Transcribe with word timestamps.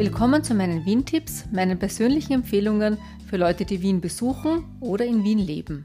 Willkommen 0.00 0.42
zu 0.42 0.54
meinen 0.54 0.86
Wien-Tipps, 0.86 1.44
meinen 1.52 1.78
persönlichen 1.78 2.32
Empfehlungen 2.32 2.96
für 3.28 3.36
Leute, 3.36 3.66
die 3.66 3.82
Wien 3.82 4.00
besuchen 4.00 4.64
oder 4.80 5.04
in 5.04 5.24
Wien 5.24 5.38
leben. 5.38 5.84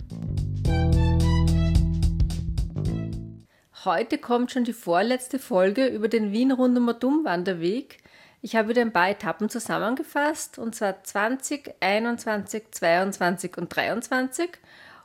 Heute 3.83 4.17
kommt 4.17 4.51
schon 4.51 4.63
die 4.63 4.71
vorletzte 4.71 5.37
Folge 5.37 5.87
über 5.87 6.07
den 6.07 6.31
Wien 6.31 6.53
Rundum 6.53 6.87
Wanderweg. 7.25 7.97
Ich 8.41 8.55
habe 8.55 8.69
wieder 8.69 8.83
ein 8.83 8.93
paar 8.93 9.09
Etappen 9.09 9.49
zusammengefasst, 9.49 10.59
und 10.59 10.75
zwar 10.75 11.03
20, 11.03 11.75
21, 11.81 12.71
22 12.71 13.57
und 13.57 13.75
23. 13.75 14.49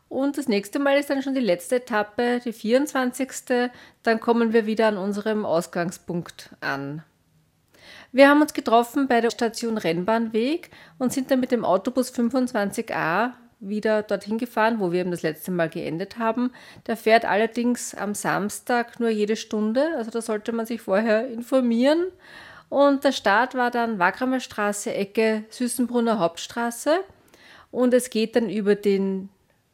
Und 0.09 0.39
das 0.39 0.47
nächste 0.47 0.79
Mal 0.79 0.99
ist 0.99 1.11
dann 1.11 1.23
schon 1.23 1.35
die 1.35 1.41
letzte 1.41 1.79
Etappe, 1.79 2.41
die 2.45 2.53
24. 2.53 3.29
Dann 4.05 4.21
kommen 4.21 4.53
wir 4.53 4.67
wieder 4.67 4.87
an 4.87 4.99
unserem 4.99 5.45
Ausgangspunkt 5.45 6.51
an. 6.61 7.03
Wir 8.13 8.29
haben 8.29 8.43
uns 8.43 8.55
getroffen 8.55 9.07
bei 9.07 9.21
der 9.21 9.31
Station 9.31 9.79
Rennbahnweg 9.79 10.71
und 10.99 11.13
sind 11.13 11.31
dann 11.31 11.39
mit 11.39 11.53
dem 11.53 11.65
Autobus 11.65 12.13
25a 12.13 13.35
wieder 13.61 14.03
dorthin 14.03 14.37
gefahren, 14.37 14.81
wo 14.81 14.91
wir 14.91 15.01
eben 15.01 15.13
das 15.13 15.23
letzte 15.23 15.53
Mal 15.53 15.69
geendet 15.69 16.19
haben. 16.19 16.51
Der 16.89 16.97
fährt 16.97 17.25
allerdings 17.25 17.95
am 17.95 18.15
Samstag 18.15 18.99
nur 18.99 19.11
jede 19.11 19.37
Stunde, 19.37 19.95
also 19.97 20.11
da 20.11 20.23
sollte 20.23 20.51
man 20.53 20.67
sich 20.67 20.81
vorher 20.81 21.29
informieren. 21.29 22.07
Und 22.69 23.05
der 23.05 23.13
Start 23.13 23.55
war 23.55 23.71
dann 23.71 24.01
Wagramer 24.01 24.41
Straße, 24.41 24.93
Ecke 24.93 25.45
Süßenbrunner 25.51 26.19
Hauptstraße. 26.19 27.05
Und 27.71 27.95
es 27.95 28.11
geht 28.11 28.35
dann 28.35 28.51
über 28.51 28.75
den 28.75 29.29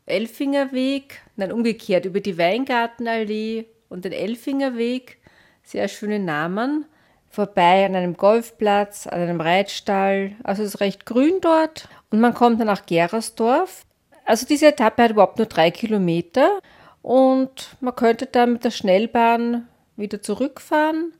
Elfingerweg, 0.05 1.23
nein, 1.37 1.53
umgekehrt, 1.53 2.05
über 2.05 2.21
die 2.21 2.37
Weingartenallee 2.37 3.67
und 3.89 4.05
den 4.05 4.13
Elfingerweg. 4.13 5.19
Sehr 5.63 5.89
schöne 5.89 6.19
Namen 6.19 6.87
vorbei 7.37 7.85
an 7.85 7.95
einem 7.95 8.17
Golfplatz, 8.17 9.07
an 9.07 9.21
einem 9.21 9.41
Reitstall. 9.43 10.33
Also 10.43 10.63
es 10.63 10.75
ist 10.75 10.81
recht 10.81 11.05
grün 11.05 11.35
dort. 11.43 11.89
Und 12.11 12.21
man 12.21 12.33
kommt 12.33 12.59
dann 12.59 12.67
nach 12.67 12.87
Gerersdorf. 12.87 13.85
Also 14.25 14.47
diese 14.47 14.69
Etappe 14.69 15.03
hat 15.03 15.11
überhaupt 15.11 15.37
nur 15.37 15.47
drei 15.47 15.71
Kilometer. 15.71 16.61
Und 17.03 17.77
man 17.81 17.95
könnte 17.95 18.25
dann 18.25 18.55
mit 18.55 18.65
der 18.65 18.71
Schnellbahn 18.71 19.69
wieder 19.97 20.23
zurückfahren. 20.23 21.13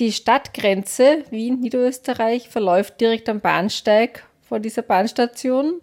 Die 0.00 0.12
Stadtgrenze 0.12 1.24
Wien-Niederösterreich 1.30 2.48
verläuft 2.48 3.00
direkt 3.00 3.28
am 3.28 3.40
Bahnsteig 3.40 4.24
vor 4.42 4.58
dieser 4.58 4.82
Bahnstation. 4.82 5.80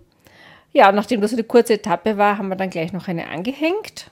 Ja, 0.73 0.91
nachdem 0.91 1.21
das 1.21 1.33
eine 1.33 1.43
kurze 1.45 1.75
Etappe 1.75 2.17
war, 2.17 2.37
haben 2.37 2.49
wir 2.49 2.57
dann 2.57 2.69
gleich 2.69 2.91
noch 2.91 3.07
eine 3.07 3.29
angehängt. 3.29 4.11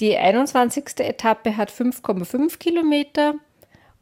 Die 0.00 0.16
21. 0.16 0.98
Etappe 0.98 1.56
hat 1.56 1.70
5,5 1.70 2.58
Kilometer 2.58 3.34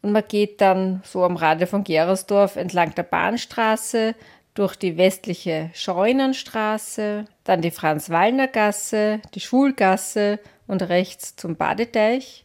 und 0.06 0.12
man 0.12 0.22
geht 0.28 0.60
dann 0.60 1.02
so 1.04 1.24
am 1.24 1.34
Rande 1.34 1.66
von 1.66 1.82
Gerersdorf 1.82 2.54
entlang 2.54 2.94
der 2.94 3.02
Bahnstraße 3.02 4.14
durch 4.54 4.76
die 4.76 4.96
westliche 4.96 5.70
Scheunenstraße, 5.74 7.24
dann 7.42 7.60
die 7.60 7.72
Franz-Wallner-Gasse, 7.72 9.20
die 9.34 9.40
Schulgasse 9.40 10.38
und 10.68 10.82
rechts 10.82 11.34
zum 11.34 11.56
Badeteich. 11.56 12.44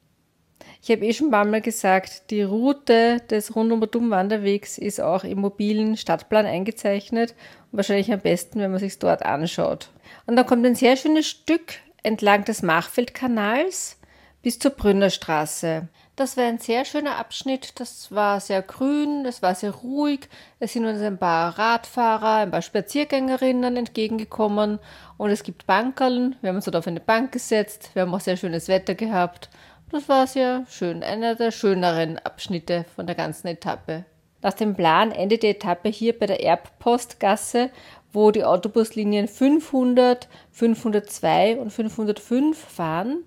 Ich 0.81 0.89
habe 0.89 1.05
eh 1.05 1.13
schon 1.13 1.27
ein 1.27 1.31
paar 1.31 1.45
Mal 1.45 1.61
gesagt, 1.61 2.31
die 2.31 2.41
Route 2.41 3.19
des 3.29 3.55
Rundum-Wanderwegs 3.55 4.79
ist 4.79 4.99
auch 4.99 5.23
im 5.23 5.41
mobilen 5.41 5.97
Stadtplan 5.97 6.47
eingezeichnet 6.47 7.35
und 7.71 7.77
wahrscheinlich 7.77 8.11
am 8.11 8.21
besten, 8.21 8.59
wenn 8.59 8.71
man 8.71 8.79
sich 8.79 8.97
dort 8.97 9.23
anschaut. 9.23 9.91
Und 10.25 10.35
dann 10.35 10.47
kommt 10.47 10.65
ein 10.65 10.73
sehr 10.73 10.97
schönes 10.97 11.27
Stück 11.27 11.73
entlang 12.01 12.43
des 12.43 12.63
Machfeldkanals 12.63 13.99
bis 14.41 14.57
zur 14.57 14.71
Brünnerstraße. 14.71 15.89
Das 16.21 16.37
war 16.37 16.43
ein 16.43 16.59
sehr 16.59 16.85
schöner 16.85 17.17
Abschnitt. 17.17 17.79
Das 17.79 18.11
war 18.11 18.39
sehr 18.39 18.61
grün, 18.61 19.25
es 19.25 19.41
war 19.41 19.55
sehr 19.55 19.71
ruhig. 19.71 20.29
Es 20.59 20.73
sind 20.73 20.85
uns 20.85 21.01
ein 21.01 21.17
paar 21.17 21.57
Radfahrer, 21.57 22.43
ein 22.43 22.51
paar 22.51 22.61
Spaziergängerinnen 22.61 23.75
entgegengekommen 23.75 24.77
und 25.17 25.31
es 25.31 25.41
gibt 25.41 25.65
Bankerln. 25.65 26.35
Wir 26.41 26.49
haben 26.49 26.57
uns 26.57 26.65
dort 26.65 26.75
auf 26.75 26.85
eine 26.85 26.99
Bank 26.99 27.31
gesetzt. 27.31 27.89
Wir 27.95 28.03
haben 28.03 28.13
auch 28.13 28.19
sehr 28.19 28.37
schönes 28.37 28.67
Wetter 28.67 28.93
gehabt. 28.93 29.49
Das 29.89 30.07
war 30.09 30.27
sehr 30.27 30.63
schön. 30.69 31.01
Einer 31.01 31.33
der 31.33 31.49
schöneren 31.49 32.19
Abschnitte 32.19 32.85
von 32.95 33.07
der 33.07 33.15
ganzen 33.15 33.47
Etappe. 33.47 34.05
Nach 34.43 34.53
dem 34.53 34.75
Plan 34.75 35.11
endet 35.11 35.41
die 35.41 35.47
Etappe 35.47 35.89
hier 35.89 36.19
bei 36.19 36.27
der 36.27 36.43
Erbpostgasse, 36.43 37.71
wo 38.13 38.29
die 38.29 38.43
Autobuslinien 38.43 39.27
500, 39.27 40.29
502 40.51 41.57
und 41.57 41.71
505 41.71 42.59
fahren. 42.59 43.23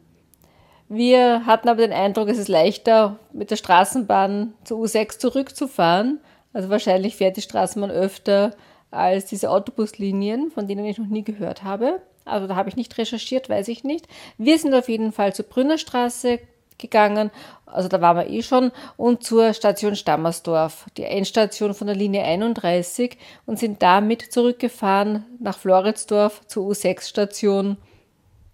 Wir 0.88 1.46
hatten 1.46 1.68
aber 1.68 1.80
den 1.80 1.92
Eindruck, 1.92 2.28
es 2.28 2.38
ist 2.38 2.48
leichter, 2.48 3.18
mit 3.32 3.50
der 3.50 3.56
Straßenbahn 3.56 4.54
zur 4.64 4.80
U6 4.80 5.18
zurückzufahren. 5.18 6.20
Also 6.52 6.68
wahrscheinlich 6.68 7.16
fährt 7.16 7.36
die 7.36 7.42
Straßenbahn 7.42 7.90
öfter 7.90 8.54
als 8.90 9.26
diese 9.26 9.50
Autobuslinien, 9.50 10.50
von 10.50 10.68
denen 10.68 10.84
ich 10.84 10.98
noch 10.98 11.06
nie 11.06 11.24
gehört 11.24 11.64
habe. 11.64 12.00
Also 12.24 12.46
da 12.46 12.56
habe 12.56 12.68
ich 12.68 12.76
nicht 12.76 12.96
recherchiert, 12.96 13.48
weiß 13.48 13.68
ich 13.68 13.84
nicht. 13.84 14.06
Wir 14.38 14.58
sind 14.58 14.74
auf 14.74 14.88
jeden 14.88 15.12
Fall 15.12 15.34
zur 15.34 15.46
Brünnerstraße 15.46 16.38
gegangen, 16.78 17.30
also 17.66 17.88
da 17.88 18.00
waren 18.00 18.16
wir 18.16 18.30
eh 18.30 18.42
schon, 18.42 18.72
und 18.96 19.22
zur 19.22 19.52
Station 19.52 19.94
Stammersdorf, 19.96 20.86
die 20.96 21.04
Endstation 21.04 21.74
von 21.74 21.86
der 21.86 21.96
Linie 21.96 22.24
31 22.24 23.16
und 23.46 23.58
sind 23.58 23.82
damit 23.82 24.32
zurückgefahren 24.32 25.24
nach 25.38 25.56
Floridsdorf 25.56 26.46
zur 26.46 26.70
U6-Station. 26.70 27.76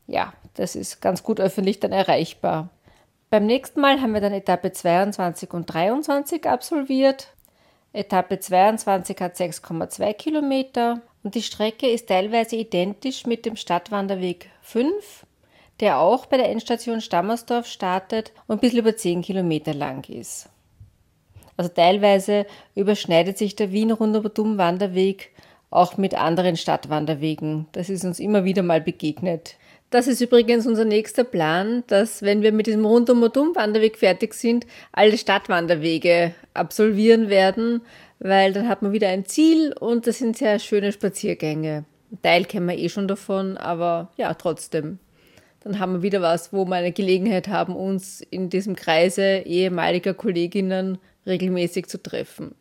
Ja, 0.07 0.33
das 0.61 0.77
ist 0.77 1.01
ganz 1.01 1.23
gut 1.23 1.41
öffentlich 1.41 1.81
dann 1.81 1.93
erreichbar. 1.93 2.69
Beim 3.31 3.47
nächsten 3.47 3.81
Mal 3.81 4.03
haben 4.03 4.13
wir 4.13 4.21
dann 4.21 4.35
Etappe 4.35 4.73
22 4.73 5.55
und 5.55 5.73
23 5.73 6.47
absolviert. 6.47 7.29
Etappe 7.95 8.39
22 8.39 9.19
hat 9.21 9.37
6,2 9.37 10.13
Kilometer 10.13 11.01
und 11.23 11.35
die 11.35 11.43
Strecke 11.43 11.89
ist 11.89 12.09
teilweise 12.09 12.57
identisch 12.57 13.25
mit 13.25 13.47
dem 13.47 13.57
Stadtwanderweg 13.57 14.51
5, 14.61 15.25
der 15.81 15.99
auch 15.99 16.27
bei 16.27 16.37
der 16.37 16.51
Endstation 16.51 17.01
Stammersdorf 17.01 17.67
startet 17.67 18.33
und 18.47 18.57
ein 18.57 18.61
bisschen 18.61 18.81
über 18.81 18.95
10 18.95 19.23
Kilometer 19.23 19.73
lang 19.73 20.07
ist. 20.11 20.51
Also 21.57 21.71
teilweise 21.71 22.45
überschneidet 22.75 23.39
sich 23.39 23.57
der 23.57 23.73
Wien-Rundum-Wanderweg 23.73 25.31
auch 25.71 25.97
mit 25.97 26.15
anderen 26.15 26.59
Stadtwanderwegen. 26.59 27.67
Das 27.73 27.89
ist 27.89 28.05
uns 28.05 28.19
immer 28.19 28.45
wieder 28.45 28.63
mal 28.63 28.83
begegnet. 28.83 29.57
Das 29.91 30.07
ist 30.07 30.21
übrigens 30.21 30.69
unser 30.69 30.85
nächster 30.85 31.25
Plan, 31.25 31.83
dass 31.89 32.23
wenn 32.23 32.43
wir 32.43 32.53
mit 32.53 32.69
diesem 32.69 32.85
rundum 32.85 33.25
und 33.25 33.37
um 33.37 33.57
Wanderweg 33.57 33.99
fertig 33.99 34.35
sind, 34.35 34.65
alle 34.93 35.19
Stadtwanderwege 35.19 36.33
absolvieren 36.55 37.29
werden, 37.29 37.83
weil 38.21 38.53
dann 38.53 38.69
hat 38.69 38.83
man 38.83 38.93
wieder 38.93 39.09
ein 39.09 39.25
Ziel 39.25 39.73
und 39.73 40.07
das 40.07 40.19
sind 40.19 40.37
sehr 40.37 40.61
schöne 40.61 40.93
Spaziergänge. 40.93 41.85
Ein 42.13 42.23
Teil 42.23 42.45
kennen 42.45 42.69
wir 42.69 42.79
eh 42.79 42.89
schon 42.89 43.09
davon, 43.09 43.57
aber 43.57 44.13
ja, 44.17 44.33
trotzdem. 44.35 45.01
Dann 45.59 45.81
haben 45.81 45.95
wir 45.95 46.03
wieder 46.03 46.23
was, 46.23 46.53
wo 46.53 46.65
wir 46.67 46.77
eine 46.77 46.93
Gelegenheit 46.93 47.49
haben, 47.49 47.75
uns 47.75 48.21
in 48.21 48.49
diesem 48.49 48.77
Kreise 48.77 49.39
ehemaliger 49.45 50.15
Kolleginnen 50.15 50.99
regelmäßig 51.27 51.89
zu 51.89 52.01
treffen. 52.01 52.55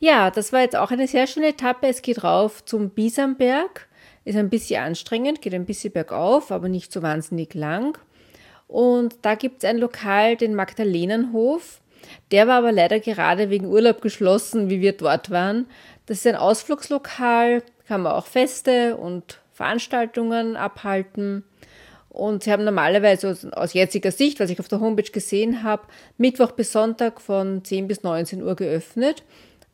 Ja, 0.00 0.30
das 0.30 0.52
war 0.52 0.62
jetzt 0.62 0.76
auch 0.76 0.90
eine 0.90 1.06
sehr 1.06 1.26
schöne 1.26 1.48
Etappe. 1.48 1.86
Es 1.86 2.02
geht 2.02 2.24
rauf 2.24 2.64
zum 2.64 2.90
Bisamberg 2.90 3.88
ist 4.30 4.36
ein 4.36 4.50
bisschen 4.50 4.82
anstrengend, 4.82 5.42
geht 5.42 5.54
ein 5.54 5.66
bisschen 5.66 5.92
bergauf, 5.92 6.50
aber 6.50 6.68
nicht 6.68 6.92
so 6.92 7.02
wahnsinnig 7.02 7.54
lang. 7.54 7.98
Und 8.66 9.16
da 9.22 9.34
gibt 9.34 9.62
es 9.62 9.68
ein 9.68 9.78
Lokal, 9.78 10.36
den 10.36 10.54
Magdalenenhof. 10.54 11.80
Der 12.30 12.46
war 12.46 12.58
aber 12.58 12.72
leider 12.72 13.00
gerade 13.00 13.50
wegen 13.50 13.66
Urlaub 13.66 14.00
geschlossen, 14.00 14.70
wie 14.70 14.80
wir 14.80 14.92
dort 14.92 15.30
waren. 15.30 15.66
Das 16.06 16.18
ist 16.18 16.26
ein 16.26 16.36
Ausflugslokal, 16.36 17.62
kann 17.86 18.02
man 18.02 18.12
auch 18.12 18.26
Feste 18.26 18.96
und 18.96 19.40
Veranstaltungen 19.52 20.56
abhalten. 20.56 21.44
Und 22.08 22.44
sie 22.44 22.52
haben 22.52 22.64
normalerweise 22.64 23.36
aus 23.52 23.72
jetziger 23.72 24.10
Sicht, 24.10 24.40
was 24.40 24.50
ich 24.50 24.58
auf 24.58 24.68
der 24.68 24.80
Homepage 24.80 25.10
gesehen 25.10 25.62
habe, 25.62 25.82
Mittwoch 26.18 26.52
bis 26.52 26.72
Sonntag 26.72 27.20
von 27.20 27.64
10 27.64 27.86
bis 27.86 28.02
19 28.02 28.42
Uhr 28.42 28.56
geöffnet. 28.56 29.22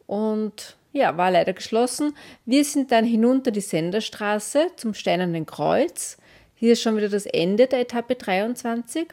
Und 0.06 0.76
ja, 0.96 1.16
war 1.16 1.31
leider 1.31 1.52
geschlossen. 1.52 2.16
Wir 2.44 2.64
sind 2.64 2.90
dann 2.90 3.04
hinunter 3.04 3.50
die 3.50 3.60
Senderstraße 3.60 4.69
zum 4.76 4.94
Steinernen 4.94 5.46
Kreuz. 5.46 6.16
Hier 6.54 6.72
ist 6.72 6.82
schon 6.82 6.96
wieder 6.96 7.10
das 7.10 7.26
Ende 7.26 7.66
der 7.66 7.81
Etappe 7.81 8.14
23. 8.14 9.08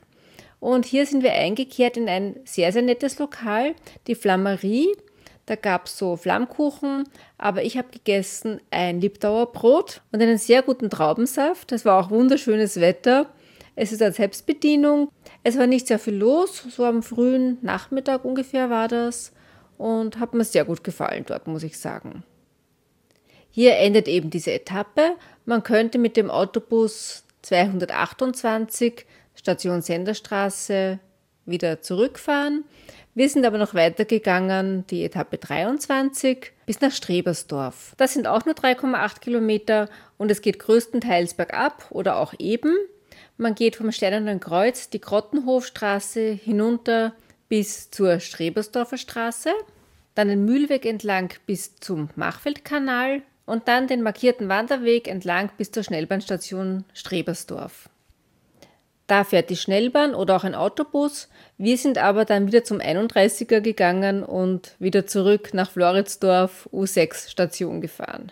Und 0.59 0.85
hier 0.85 1.05
sind 1.05 1.23
wir 1.23 1.33
eingekehrt 1.33 1.97
in 1.97 2.07
ein 2.07 2.39
sehr, 2.45 2.71
sehr 2.71 2.83
nettes 2.83 3.19
Lokal, 3.19 3.75
die 4.07 4.15
Flammerie. 4.15 4.95
Da 5.45 5.57
gab 5.57 5.87
es 5.87 5.97
so 5.97 6.15
Flammkuchen, 6.15 7.03
aber 7.37 7.63
ich 7.63 7.77
habe 7.77 7.89
gegessen 7.91 8.61
ein 8.71 9.01
Liebdauerbrot 9.01 10.01
und 10.13 10.21
einen 10.21 10.37
sehr 10.37 10.61
guten 10.61 10.89
Traubensaft. 10.89 11.73
Es 11.73 11.83
war 11.83 11.99
auch 11.99 12.09
wunderschönes 12.09 12.79
Wetter. 12.79 13.25
Es 13.75 13.91
ist 13.91 14.01
als 14.01 14.15
Selbstbedienung. 14.15 15.09
Es 15.43 15.57
war 15.57 15.67
nicht 15.67 15.87
sehr 15.87 15.99
viel 15.99 16.15
los, 16.15 16.63
so 16.69 16.85
am 16.85 17.03
frühen 17.03 17.57
Nachmittag 17.61 18.23
ungefähr 18.23 18.69
war 18.69 18.87
das 18.87 19.33
und 19.83 20.17
hat 20.17 20.33
mir 20.33 20.45
sehr 20.45 20.63
gut 20.63 20.81
gefallen 20.85 21.25
dort, 21.27 21.45
muss 21.45 21.61
ich 21.61 21.77
sagen. 21.77 22.23
Hier 23.51 23.75
endet 23.75 24.07
eben 24.07 24.29
diese 24.29 24.53
Etappe. 24.53 25.15
Man 25.45 25.61
könnte 25.61 25.97
mit 25.97 26.15
dem 26.15 26.31
Autobus 26.31 27.25
228 27.41 29.05
Station 29.35 29.81
Senderstraße 29.81 30.99
wieder 31.45 31.81
zurückfahren. 31.81 32.63
Wir 33.13 33.27
sind 33.27 33.45
aber 33.45 33.57
noch 33.57 33.73
weitergegangen, 33.73 34.87
die 34.87 35.03
Etappe 35.03 35.37
23 35.37 36.53
bis 36.65 36.79
nach 36.79 36.93
Strebersdorf. 36.93 37.93
Das 37.97 38.13
sind 38.13 38.25
auch 38.25 38.45
nur 38.45 38.55
3,8 38.55 39.19
Kilometer 39.19 39.89
und 40.17 40.31
es 40.31 40.41
geht 40.41 40.59
größtenteils 40.59 41.33
bergab 41.33 41.87
oder 41.89 42.15
auch 42.15 42.33
eben. 42.39 42.73
Man 43.35 43.53
geht 43.53 43.75
vom 43.75 43.91
Steinernen 43.91 44.39
Kreuz 44.39 44.89
die 44.89 45.01
Grottenhofstraße 45.01 46.31
hinunter 46.31 47.13
bis 47.49 47.91
zur 47.91 48.21
Strebersdorfer 48.21 48.97
Straße, 48.97 49.51
dann 50.15 50.27
den 50.27 50.45
Mühlweg 50.45 50.85
entlang 50.85 51.33
bis 51.45 51.75
zum 51.75 52.09
Machfeldkanal 52.15 53.21
und 53.45 53.67
dann 53.67 53.87
den 53.87 54.01
markierten 54.01 54.49
Wanderweg 54.49 55.07
entlang 55.07 55.49
bis 55.57 55.71
zur 55.71 55.83
Schnellbahnstation 55.83 56.85
Strebersdorf. 56.93 57.89
Da 59.07 59.23
fährt 59.25 59.49
die 59.49 59.57
Schnellbahn 59.57 60.15
oder 60.15 60.37
auch 60.37 60.43
ein 60.43 60.55
Autobus. 60.55 61.29
Wir 61.57 61.77
sind 61.77 61.97
aber 61.97 62.23
dann 62.23 62.47
wieder 62.47 62.63
zum 62.63 62.79
31er 62.79 63.59
gegangen 63.59 64.23
und 64.23 64.75
wieder 64.79 65.05
zurück 65.05 65.53
nach 65.53 65.71
Floridsdorf 65.71 66.69
U6 66.71 67.29
Station 67.29 67.81
gefahren. 67.81 68.31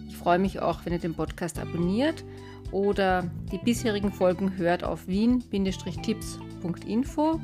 Ich 0.10 0.18
freue 0.18 0.40
mich 0.40 0.60
auch, 0.60 0.82
wenn 0.84 0.92
ihr 0.92 1.00
den 1.00 1.14
Podcast 1.14 1.58
abonniert 1.58 2.26
oder 2.72 3.32
die 3.50 3.60
bisherigen 3.60 4.12
Folgen 4.12 4.58
hört 4.58 4.84
auf 4.84 5.08
wien-tipps.info. 5.08 7.40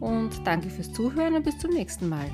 Und 0.00 0.44
danke 0.44 0.68
fürs 0.68 0.92
Zuhören 0.92 1.34
und 1.34 1.44
bis 1.44 1.56
zum 1.58 1.70
nächsten 1.70 2.08
Mal. 2.08 2.28